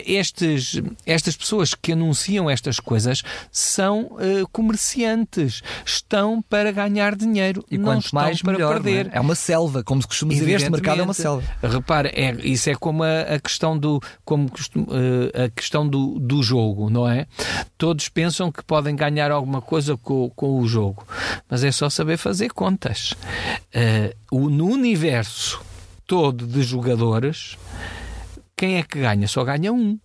[0.04, 3.22] estes, estas pessoas que anunciam estas coisas
[3.52, 5.62] são eh, comerciantes.
[5.86, 7.64] Estão para ganhar dinheiro.
[7.70, 8.74] E não quanto estão mais, para melhor.
[8.74, 9.06] não perder.
[9.12, 9.18] É?
[9.18, 10.50] é uma selva, como se costuma dizer.
[10.56, 11.42] Este mercado é uma selva.
[11.62, 16.18] Repara, é, isso é como a, a questão do como costum- eh, a questão do,
[16.18, 17.26] do jogo, não é?
[17.76, 21.06] Todos pensam que podem ganhar alguma coisa com, com o jogo,
[21.48, 23.14] mas é só saber fazer contas.
[24.30, 25.60] O, no universo
[26.06, 27.56] todo de jogadores,
[28.56, 29.28] quem é que ganha?
[29.28, 29.98] Só ganha um.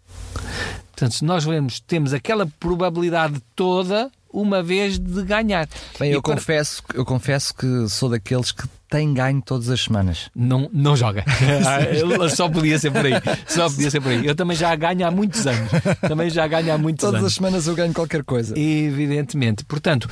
[0.92, 5.68] Portanto, se nós vemos, temos aquela probabilidade toda uma vez de ganhar.
[6.00, 10.30] Bem, eu, para- confesso, eu confesso que sou daqueles que têm ganho todas as semanas.
[10.36, 11.24] não, não joga.
[11.92, 13.14] Ele só podia ser por aí.
[13.48, 14.26] Só podia ser por aí.
[14.26, 15.70] Eu também já ganho há muitos anos.
[16.02, 17.28] Também já ganho há muitos Todas anos.
[17.32, 18.54] as semanas eu ganho qualquer coisa.
[18.58, 19.64] Evidentemente.
[19.66, 20.10] Portanto,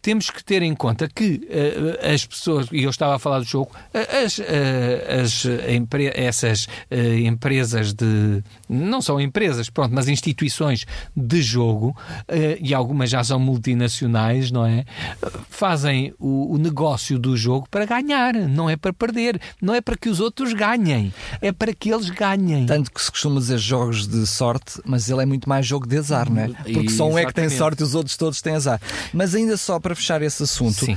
[0.00, 3.44] temos que ter em conta que eh, as pessoas, e eu estava a falar do
[3.44, 8.42] jogo, eh, as, eh, as empre- essas eh, empresas de.
[8.72, 11.96] Não são empresas, pronto, mas instituições de jogo,
[12.28, 14.84] eh, e algumas já são multinacionais, não é?
[15.50, 19.96] Fazem o, o negócio do jogo para ganhar, não é para perder, não é para
[19.96, 22.66] que os outros ganhem, é para que eles ganhem.
[22.66, 25.98] Tanto que se costuma dizer jogos de sorte, mas ele é muito mais jogo de
[25.98, 26.48] azar, não é?
[26.48, 27.58] Porque só um é que tem Exatamente.
[27.58, 28.80] sorte e os outros todos têm azar.
[29.12, 30.96] Mas ainda só para fechar esse assunto, Sim.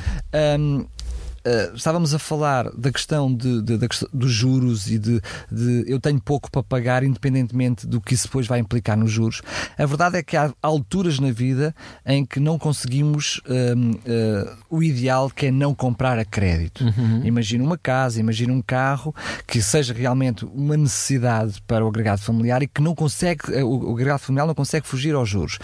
[1.46, 6.00] Eh, estávamos a falar da questão de, de- questão dos juros e de, de eu
[6.00, 9.42] tenho pouco para pagar, independentemente do que isso depois vai implicar nos juros.
[9.78, 11.74] A verdade é que há alturas na vida
[12.06, 16.84] em que não conseguimos hum, eh, o ideal que é não comprar a crédito.
[17.24, 19.14] Imagina uma casa, imagina um carro
[19.46, 23.92] que seja realmente uma necessidade para o agregado familiar e que não consegue, eh, o,
[23.92, 25.60] o agregado familiar não consegue fugir aos juros.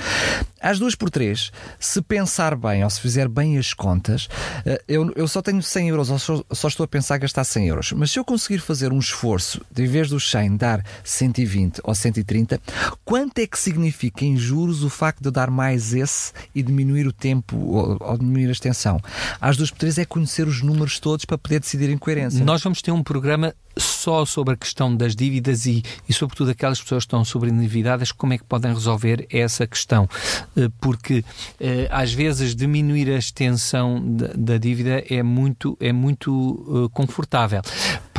[0.61, 4.27] Às duas por três, se pensar bem ou se fizer bem as contas,
[4.65, 7.67] eh, eu, eu só tenho 100 euros, ou só, só estou a pensar gastar 100
[7.67, 7.91] euros.
[7.93, 12.61] Mas se eu conseguir fazer um esforço, de vez dos 100 dar 120 ou 130,
[13.03, 17.07] quanto é que significa em juros o facto de eu dar mais esse e diminuir
[17.07, 18.99] o tempo ou, ou diminuir a extensão?
[19.39, 22.43] Às duas por três é conhecer os números todos para poder decidir em coerência.
[22.45, 26.81] Nós vamos ter um programa só sobre a questão das dívidas e, e sobretudo, aquelas
[26.81, 30.09] pessoas que estão sobreendividadas, como é que podem resolver essa questão.
[30.55, 31.23] Eh, Porque,
[31.59, 37.61] eh, às vezes, diminuir a extensão da, da dívida é muito, é muito eh, confortável.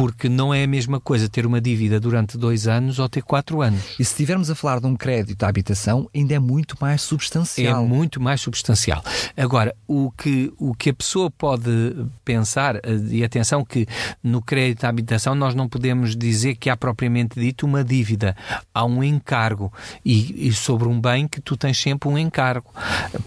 [0.02, 3.62] Porque não é a mesma coisa ter uma dívida durante dois anos ou ter quatro
[3.62, 3.80] anos.
[4.00, 7.04] E se estivermos a falar de um crédito à habitação, ainda é muito mais É
[7.06, 7.86] substancial.
[7.86, 9.00] muito mais substancial.
[9.36, 11.70] Agora, o que, o que a pessoa pode
[12.24, 13.86] pensar, eh, e atenção que
[14.24, 18.36] no crédito à habitação nós não podemos dizer que há propriamente dito uma dívida.
[18.74, 19.72] Há um encargo.
[20.04, 22.70] E, e sobre um bem que tu tens sempre um encargo.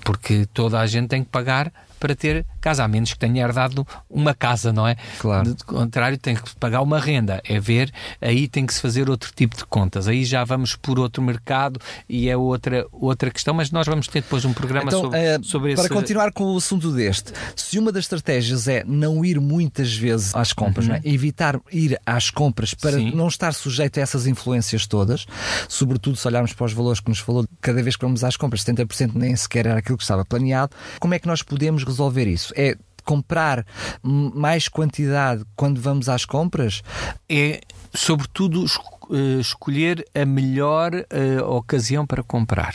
[0.04, 1.72] Porque toda a gente tem que pagar
[2.06, 4.96] para ter casa, a menos que tenha herdado uma casa, não é?
[5.18, 5.56] Claro.
[5.56, 7.92] De contrário, tem que pagar uma renda, é ver,
[8.22, 10.08] aí tem que se fazer outro tipo de contas.
[10.08, 14.22] Aí já vamos por outro mercado e é outra, outra questão, mas nós vamos ter
[14.22, 15.90] depois um programa então, sobre, uh, sobre para esse...
[15.90, 20.36] Para continuar com o assunto deste, se uma das estratégias é não ir muitas vezes
[20.36, 20.94] às compras, uhum.
[20.94, 21.02] é?
[21.04, 23.16] evitar ir às compras para Sim.
[23.16, 25.26] não estar sujeito a essas influências todas,
[25.68, 28.64] sobretudo se olharmos para os valores que nos falou, cada vez que vamos às compras,
[28.64, 31.95] 70% nem sequer era aquilo que estava planeado, como é que nós podemos resolver
[32.28, 32.54] isso?
[32.56, 33.66] É comprar
[34.04, 36.82] mais quantidade quando vamos às compras?
[37.30, 37.62] É,
[37.94, 38.66] sobretudo,
[39.12, 42.74] eh, escolher a melhor uh, ocasião para comprar.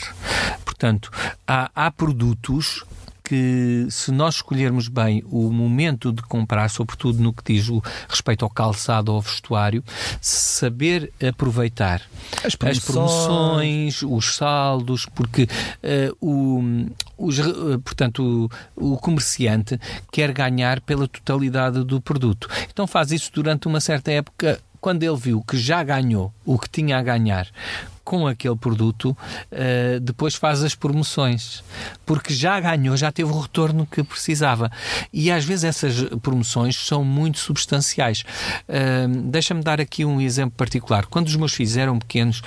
[0.64, 1.10] Portanto,
[1.46, 2.84] há, há produtos
[3.30, 8.44] que se nós escolhermos bem o momento de comprar, sobretudo no que diz o respeito
[8.44, 9.84] ao calçado ou ao vestuário,
[10.20, 12.02] saber aproveitar
[12.44, 19.78] as promoções, as promoções os saldos, porque uh, o, os, uh, portanto, o, o, comerciante
[20.10, 22.48] quer ganhar pela totalidade do produto.
[22.68, 26.68] Então faz isso durante uma certa época quando ele viu que já ganhou o que
[26.68, 27.46] tinha a ganhar
[28.10, 29.16] com aquele produto,
[29.52, 31.62] uh, depois faz as promoções,
[32.04, 34.68] porque já ganhou, já teve o retorno que precisava.
[35.12, 38.24] E às vezes essas promoções são muito substanciais.
[38.68, 41.06] Uh, Deixa-me dar aqui um exemplo particular.
[41.06, 42.42] Quando os meus filhos eram pequenos,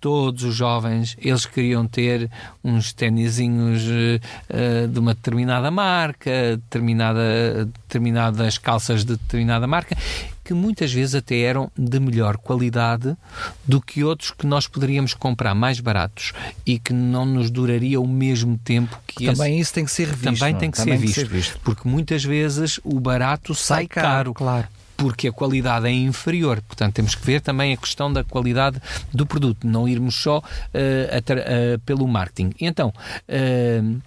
[0.00, 2.30] todos os jovens, eles queriam ter
[2.64, 9.96] uns tênisinhos uh, de uma determinada marca, determinada, determinadas calças de determinada marca,
[10.42, 13.16] que muitas vezes até eram de melhor qualidade
[13.64, 16.32] do que outros que nós poderíamos comprar mais baratos
[16.66, 19.62] e que não nos duraria o mesmo tempo que Também esse.
[19.62, 20.38] isso tem que ser revisto.
[20.40, 23.86] Também tem que, Também ser, visto, ser visto, porque muitas vezes o barato sai, sai
[23.86, 24.06] caro.
[24.06, 24.34] caro.
[24.34, 26.60] Claro porque a qualidade é inferior.
[26.60, 28.78] Portanto, temos que ver também a questão da qualidade
[29.14, 32.50] do produto, não irmos só uh, uh, pelo marketing.
[32.60, 32.92] Então,
[33.26, 34.00] uh,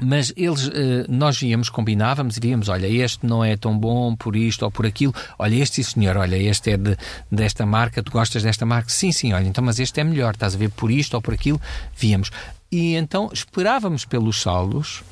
[0.00, 0.70] mas eles,
[1.08, 4.86] nós íamos, combinávamos e víamos, olha, este não é tão bom por isto ou por
[4.86, 6.96] aquilo, olha, este sim senhor, olha, este é de,
[7.32, 8.90] desta marca, tu gostas desta marca?
[8.90, 11.34] Sim, sim, olha, então, mas este é melhor, estás a ver por isto ou por
[11.34, 11.60] aquilo?
[11.96, 12.30] Víamos.
[12.70, 15.02] E então esperávamos pelos saldos,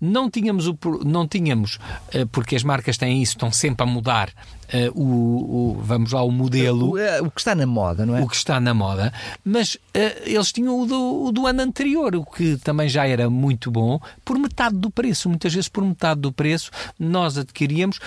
[0.00, 1.78] não tínhamos, o, não tínhamos
[2.12, 6.22] eh, porque as marcas têm isso, estão sempre a mudar uh, o, o, vamos lá,
[6.22, 6.92] o modelo.
[6.92, 8.22] O, eh, o, que está na moda, não é?
[8.22, 9.12] O que está na moda,
[9.44, 9.78] mas
[10.24, 14.00] eles tinham o do, o do ano anterior, o que também já era muito bom,
[14.24, 15.28] por metade do preço.
[15.28, 18.00] Muitas vezes, por metade do preço, nós adquiríamos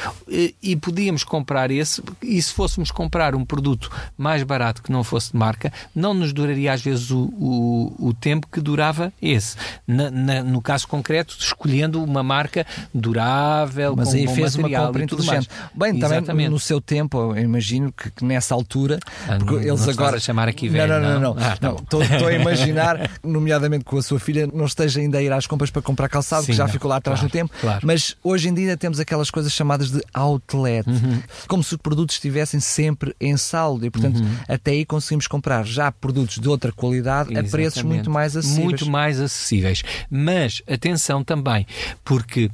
[0.62, 2.04] e podíamos comprar esse.
[2.22, 6.34] E se fôssemos comprar um produto mais barato que não fosse de marca, não nos
[6.34, 9.56] duraria às vezes o, o tempo que durava esse.
[9.86, 14.84] Na, na, no caso concreto, escolhendo uma marca durável, mas com aí bom fez material
[14.84, 15.50] uma compra e mais.
[15.74, 19.86] Bem, também no seu tempo, eu imagino que, que nessa altura, ah, porque não, eles
[19.86, 20.18] não agora.
[20.18, 21.34] A chamar aqui velho, não, não, não.
[21.36, 21.46] não.
[21.62, 21.76] não.
[21.76, 25.32] Estou ah, tá a imaginar, nomeadamente com a sua filha, não esteja ainda a ir
[25.32, 27.54] às compras para comprar calçado, Sim, que já não, ficou lá atrás claro, no tempo.
[27.60, 27.82] Claro.
[27.86, 31.22] Mas hoje em dia temos aquelas coisas chamadas de outlet, uhum.
[31.48, 34.36] como se os produtos estivessem sempre em saldo e, portanto, uhum.
[34.48, 37.48] até aí conseguimos comprar já produtos de outra qualidade Exatamente.
[37.48, 38.66] a preços muito mais acessíveis.
[38.66, 39.84] Muito mais acessíveis.
[40.10, 41.66] Mas atenção também,
[42.04, 42.52] porque uh,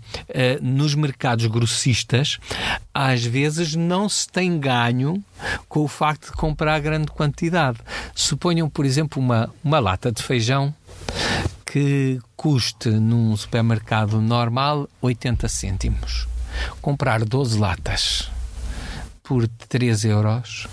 [0.61, 2.39] nos mercados grossistas,
[2.93, 5.23] às vezes não se tem ganho
[5.67, 7.79] com o facto de comprar grande quantidade.
[8.13, 10.73] Suponham, por exemplo, uma, uma lata de feijão
[11.65, 16.27] que custe num supermercado normal 80 cêntimos.
[16.81, 18.29] Comprar 12 latas
[19.23, 20.67] por 3 euros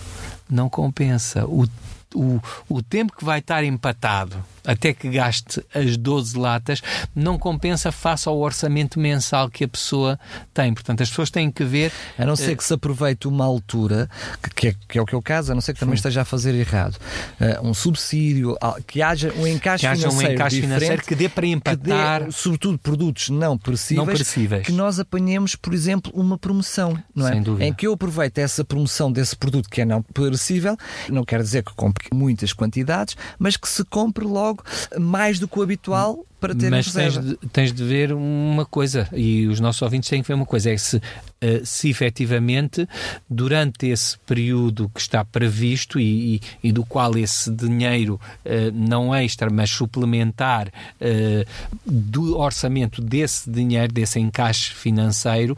[0.49, 1.47] não compensa.
[1.47, 1.67] O,
[2.15, 6.83] o, o tempo que vai estar empatado até que gaste as 12 latas,
[7.15, 10.19] não compensa face ao orçamento mensal que a pessoa
[10.53, 10.73] tem.
[10.73, 11.93] Portanto, as pessoas têm que ver.
[12.19, 14.09] A não ser uh, que se aproveite uma altura,
[14.55, 16.25] que, é, que é o que eu caso, a não ser que também esteja a
[16.25, 16.97] fazer errado,
[17.41, 20.31] uh, um subsídio, que haja um encaixe que financeiro.
[20.31, 22.25] Um encaixe financeiro que dê para empatar.
[22.25, 27.27] Dê, sobretudo produtos não perecíveis, não perecíveis, que nós apanhemos, por exemplo, uma promoção, não
[27.27, 27.33] é?
[27.33, 27.65] Sem dúvida.
[27.65, 30.77] Em que eu aproveito essa promoção desse produto que é não perecível,
[31.09, 34.60] não quer dizer que compre muitas quantidades, mas que se compre logo
[34.99, 39.09] mais do que o habitual para ter Mas tens de, tens de ver uma coisa,
[39.13, 41.01] e os nossos ouvintes têm que ver uma coisa, é se
[41.43, 42.87] eh, se efetivamente,
[43.29, 49.15] durante esse período que está previsto e, e, e do qual esse dinheiro uh, não
[49.15, 55.57] extra, mas suplementar uh, do orçamento desse dinheiro, desse encaixe financeiro,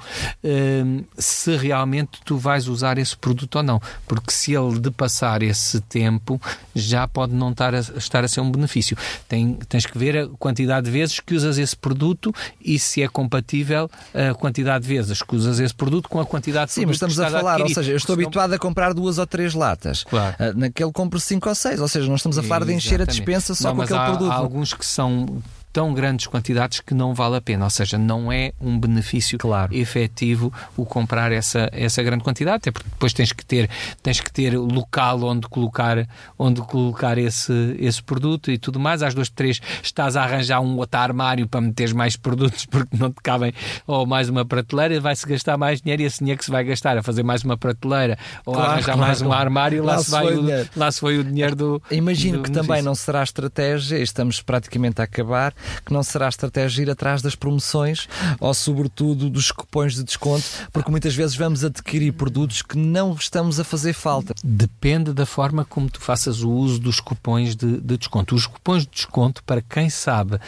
[1.18, 3.80] se realmente tu vais usar esse produto ou não.
[4.06, 6.40] Porque se ele depassar esse tempo,
[6.74, 8.96] já pode não estar a, estar a ser um benefício.
[9.28, 13.08] Tem, tens que ver a quantidade de vezes que usas esse produto e se é
[13.08, 16.96] compatível a quantidade de vezes que usas esse produto com a quantidade de Sim, mas
[16.96, 20.04] estamos a falar, ou seja, eu estou habituado a comprar duas ou três latas.
[20.04, 20.36] Claro.
[20.38, 23.04] Uh, naquele compro cinco ou seis, ou seja, nós estamos a falar de encher a
[23.04, 24.30] dispensa só não, com aquele há, produto.
[24.30, 28.30] Há alguns que são tão grandes quantidades que não vale a pena, ou seja, não
[28.30, 29.74] é um benefício claro.
[29.74, 33.70] efetivo o comprar essa, essa grande quantidade, até porque depois tens que ter,
[34.02, 36.06] tens que ter local onde colocar,
[36.38, 39.02] onde colocar esse, esse produto e tudo mais.
[39.02, 43.10] Às duas, três, estás a arranjar um outro armário para meter mais produtos porque não
[43.10, 43.52] te cabem,
[43.86, 46.98] ou mais uma prateleira, vai-se gastar mais dinheiro e esse dinheiro que se vai gastar
[46.98, 49.00] a fazer mais uma prateleira ou claro, arranjar claro.
[49.00, 51.82] mais um armário, lá, lá, se, vai o, lá se foi o dinheiro do.
[51.90, 56.82] Imagino do que também não será estratégia, estamos praticamente a acabar, que não será estratégia
[56.82, 58.08] ir atrás das promoções
[58.40, 63.58] ou, sobretudo, dos cupões de desconto, porque muitas vezes vamos adquirir produtos que não estamos
[63.60, 64.34] a fazer falta.
[64.44, 68.34] Depende da forma como tu faças o uso dos cupões de, de desconto.
[68.34, 70.40] Os cupões de desconto, para quem sabe uh,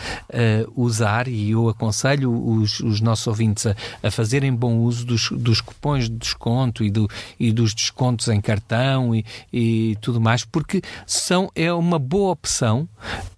[0.75, 5.63] usar, e eu aconselho os, os nossos ouvintes a, a, fazerem bom uso dos, dos
[6.05, 11.51] de desconto e, do, e dos descontos em cartão e, e tudo mais, porque são,
[11.55, 12.89] é uma boa opção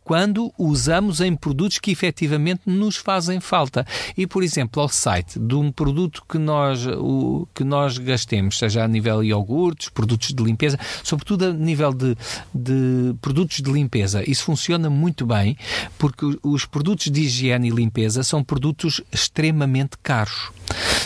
[0.06, 3.84] quando usamos em produtos que efetivamente nos fazem falta.
[4.16, 8.84] E, por exemplo, ao site de um produto que nós, o, que nós gastemos, seja
[8.84, 12.16] a nível de iogurtes, produtos de limpeza, sobretudo a nível de,
[12.54, 15.56] de produtos de limpeza, isso funciona muito bem
[15.98, 20.52] porque os produtos de higiene e limpeza são produtos extremamente caros.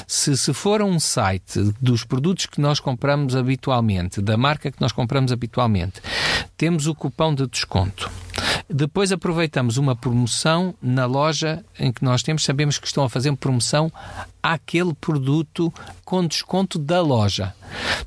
[0.07, 4.93] Se, se for um site dos produtos que nós compramos habitualmente, da marca que nós
[4.93, 6.03] compramos habitualmente,
[6.59, 8.11] temos o cupão de desconto
[8.73, 13.35] depois aproveitamos uma promoção na loja em que nós temos, sabemos que estão a fazer
[13.37, 13.93] promoção
[14.43, 15.73] àquele produto
[16.05, 17.53] com desconto da loja.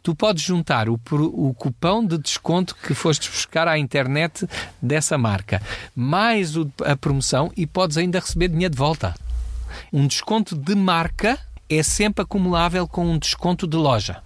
[0.02, 4.48] Tu podes juntar o, o cupão de desconto que foste buscar à internet
[4.82, 5.62] dessa marca,
[5.96, 9.14] mais o, a promoção e podes ainda receber dinheiro de volta.
[9.92, 11.38] Um desconto de marca
[11.70, 14.22] é sempre acumulável com um desconto de loja.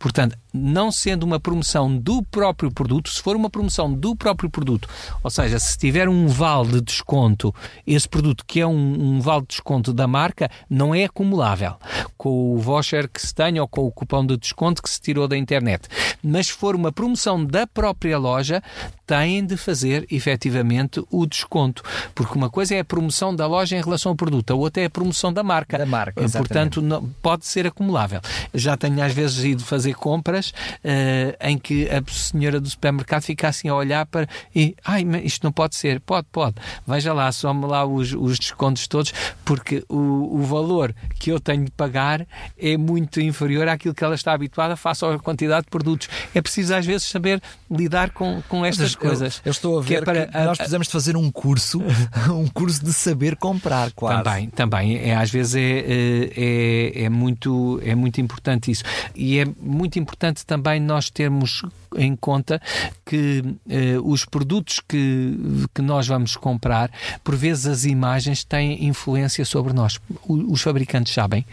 [0.00, 4.88] Portanto, não sendo uma promoção do próprio produto, se for uma promoção do próprio produto,
[5.22, 7.54] ou seja, se tiver um vale de desconto,
[7.86, 11.74] esse produto que é um, um vale de desconto da marca, não é acumulável
[12.16, 15.28] com o voucher que se tem ou com o cupom de desconto que se tirou
[15.28, 15.86] da internet.
[16.22, 18.62] Mas se for uma promoção da própria loja,
[19.06, 21.82] têm de fazer efetivamente o desconto.
[22.14, 24.86] Porque uma coisa é a promoção da loja em relação ao produto, a outra é
[24.86, 25.76] a promoção da marca.
[25.76, 26.48] Da marca, exatamente.
[26.48, 28.20] Portanto, não, pode ser acumulável.
[28.54, 33.48] Já tenho às vezes ido fazer compras uh, em que a senhora do supermercado fica
[33.48, 36.00] assim a olhar para e ai, isto não pode ser.
[36.00, 36.56] Pode, pode.
[36.86, 39.12] Veja lá, some lá os, os descontos todos,
[39.44, 42.26] porque o, o valor que eu tenho de pagar
[42.58, 46.08] é muito inferior àquilo que ela está habituada face à quantidade de produtos.
[46.34, 49.36] É preciso às vezes saber lidar com, com estas coisas.
[49.36, 51.80] Eu, eu, estou a ver que, é que nós precisamos de fazer um curso,
[52.30, 54.22] um curso de saber comprar, quase.
[54.22, 54.98] Também, também.
[54.98, 58.84] É, às vezes é, é, é, é, muito, é muito importante isso.
[59.14, 59.46] E é
[59.80, 61.62] muito importante também nós termos
[61.96, 62.60] em conta
[63.04, 66.90] que eh, os produtos que, que nós vamos comprar,
[67.24, 69.98] por vezes as imagens têm influência sobre nós.
[70.28, 71.46] O, os fabricantes sabem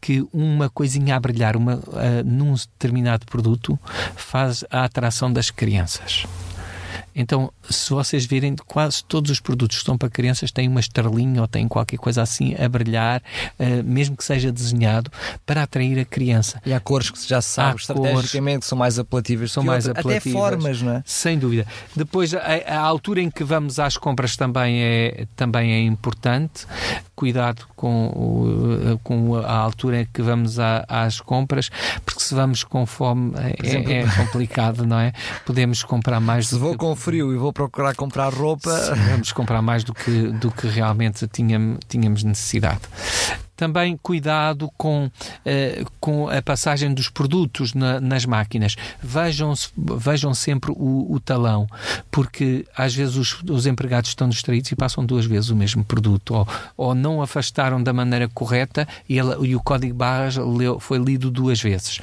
[0.00, 1.82] que uma coisinha a brilhar uma, uh,
[2.24, 3.78] num determinado produto
[4.16, 6.26] faz a atração das crianças.
[7.14, 11.40] Então, se vocês virem, quase todos os produtos que estão para crianças têm uma estrelinha
[11.40, 13.22] ou têm qualquer coisa assim a brilhar,
[13.58, 15.10] uh, mesmo que seja desenhado,
[15.44, 16.60] para atrair a criança.
[16.64, 19.88] E há cores que já se sabe há estrategicamente cores, são mais apelativas, são mais
[19.88, 20.22] apelativas.
[20.22, 21.02] Até formas, não é?
[21.04, 21.66] Sem dúvida.
[21.94, 26.66] Depois, a, a, altura em que vamos às compras também é, também é importante.
[27.14, 31.70] Cuidado com, o, com a altura em que vamos a, às compras,
[32.04, 35.12] porque se vamos com fome é, exemplo, é, complicado, não é?
[35.44, 36.78] Podemos comprar mais se vou que...
[36.78, 38.70] com frio e vou procurar comprar roupa.
[38.70, 42.80] Sim, vamos comprar mais do que, do que realmente tínhamos, necessidade.
[43.56, 48.76] Também cuidado com, uh, com a passagem dos produtos na, nas máquinas.
[49.02, 51.66] Vejam, vejam sempre o, o, talão,
[52.10, 56.34] porque às vezes os, os, empregados estão distraídos e passam duas vezes o mesmo produto,
[56.34, 61.30] ou, ou não afastaram da maneira correta e, e o código barras leu, foi lido
[61.30, 61.98] duas vezes.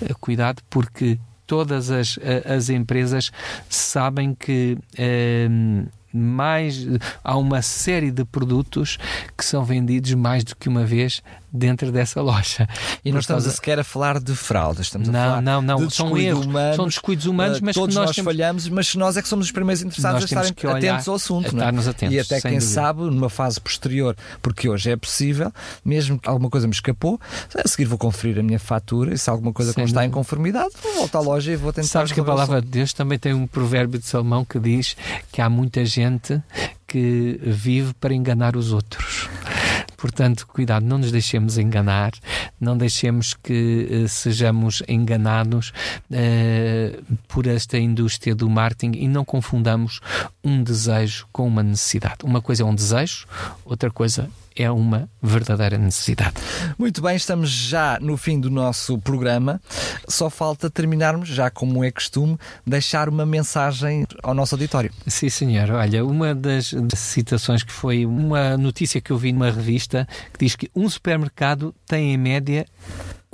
[0.00, 3.30] Uh, cuidado, porque todas as, as empresas
[3.68, 4.78] sabem que.
[4.98, 6.86] Uh, mais
[7.24, 8.98] há uma série de produtos
[9.36, 11.20] que são vendidos mais do que uma vez
[11.54, 12.68] dentro dessa loja.
[13.04, 13.56] E não estamos causa...
[13.56, 16.76] sequer a falar de fraudes, estamos não, a falar não, não, de são erros, humanos,
[16.76, 18.32] são descuidos humanos, mas todos nós, nós temos...
[18.32, 21.56] falhamos, mas nós é que somos os primeiros interessados nós a estarem atentos ao assunto,
[21.56, 22.08] a é?
[22.10, 22.72] e até quem dúvida.
[22.72, 25.52] sabe numa fase posterior, porque hoje é possível,
[25.84, 27.20] mesmo que alguma coisa me escapou,
[27.54, 30.74] a seguir vou conferir a minha fatura e se alguma coisa não está em conformidade,
[30.82, 31.88] vou voltar à loja e vou tentar.
[31.88, 34.96] Sabes que a palavra de Deus também tem um provérbio de Salomão que diz
[35.30, 36.42] que há muita gente
[36.86, 39.13] que vive para enganar os outros.
[39.96, 42.12] Portanto, cuidado, não nos deixemos enganar,
[42.60, 45.72] não deixemos que uh, sejamos enganados
[46.10, 50.00] uh, por esta indústria do marketing e não confundamos
[50.42, 52.18] um desejo com uma necessidade.
[52.24, 53.26] Uma coisa é um desejo,
[53.64, 56.34] outra coisa é uma verdadeira necessidade.
[56.78, 59.60] Muito bem, estamos já no fim do nosso programa.
[60.08, 64.90] Só falta terminarmos, já como é costume, deixar uma mensagem ao nosso auditório.
[65.06, 65.70] Sim, senhor.
[65.70, 70.54] Olha, uma das citações que foi uma notícia que eu vi numa revista que diz
[70.54, 72.66] que um supermercado tem em média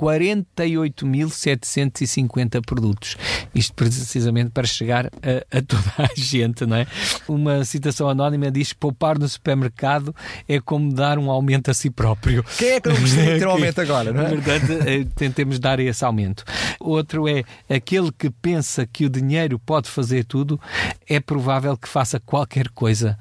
[0.01, 3.15] 48.750 produtos.
[3.53, 5.09] Isto precisamente para chegar a,
[5.55, 6.87] a, toda a gente, não é?
[7.27, 10.15] Uma citação anónima diz: poupar no supermercado
[10.47, 12.43] é como dar um aumento a si próprio.
[12.57, 14.29] Quem é que não gostaria de ter um aumento agora, não é?
[14.29, 16.43] Portanto, eh, tentemos dar esse aumento.
[16.79, 20.59] Outro é aquele que pensa que o dinheiro pode fazer tudo,
[21.07, 23.19] é provável que faça qualquer coisa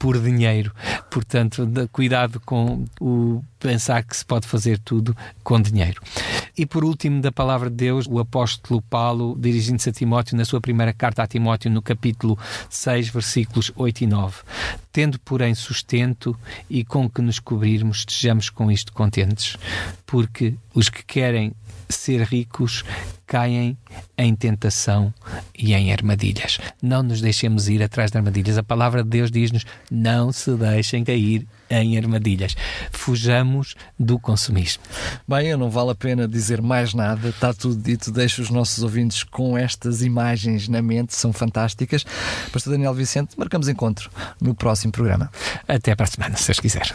[0.00, 0.72] por dinheiro.
[1.10, 6.00] Portanto, cuidado com o pensar que se pode fazer tudo com dinheiro.
[6.56, 10.60] E por último, da palavra de Deus, o apóstolo Paulo, dirigindo-se a Timóteo, na sua
[10.60, 12.38] primeira carta a Timóteo, no capítulo
[12.70, 14.36] 6, versículos 8 e 9.
[14.92, 16.36] Tendo, porém, sustento
[16.68, 19.56] e com que nos cobrirmos, estejamos com isto contentes,
[20.04, 21.52] porque os que querem
[21.88, 22.84] ser ricos
[23.26, 23.76] caem
[24.18, 25.12] em tentação
[25.56, 26.58] e em armadilhas.
[26.82, 28.58] Não nos deixemos ir atrás de armadilhas.
[28.58, 32.56] A palavra de Deus diz-nos: não se deixem cair em armadilhas.
[32.90, 34.82] Fujamos do consumismo.
[35.26, 38.10] Bem, eu não vale a pena dizer mais nada, está tudo dito.
[38.10, 42.04] Deixo os nossos ouvintes com estas imagens na mente, são fantásticas.
[42.52, 44.10] Pastor Daniel Vicente, marcamos encontro
[44.40, 45.30] no próximo programa.
[45.68, 46.94] Até para a semana, se Deus quiser.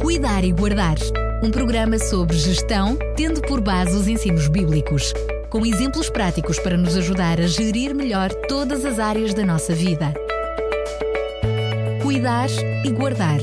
[0.00, 0.96] Cuidar e guardar
[1.42, 5.12] um programa sobre gestão, tendo por base os ensinos bíblicos,
[5.50, 10.12] com exemplos práticos para nos ajudar a gerir melhor todas as áreas da nossa vida.
[12.08, 12.48] Cuidar
[12.86, 13.38] e Guardar.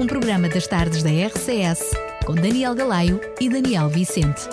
[0.00, 1.90] Um programa das tardes da RCS,
[2.24, 4.48] com Daniel Galaio e Daniel Vicente.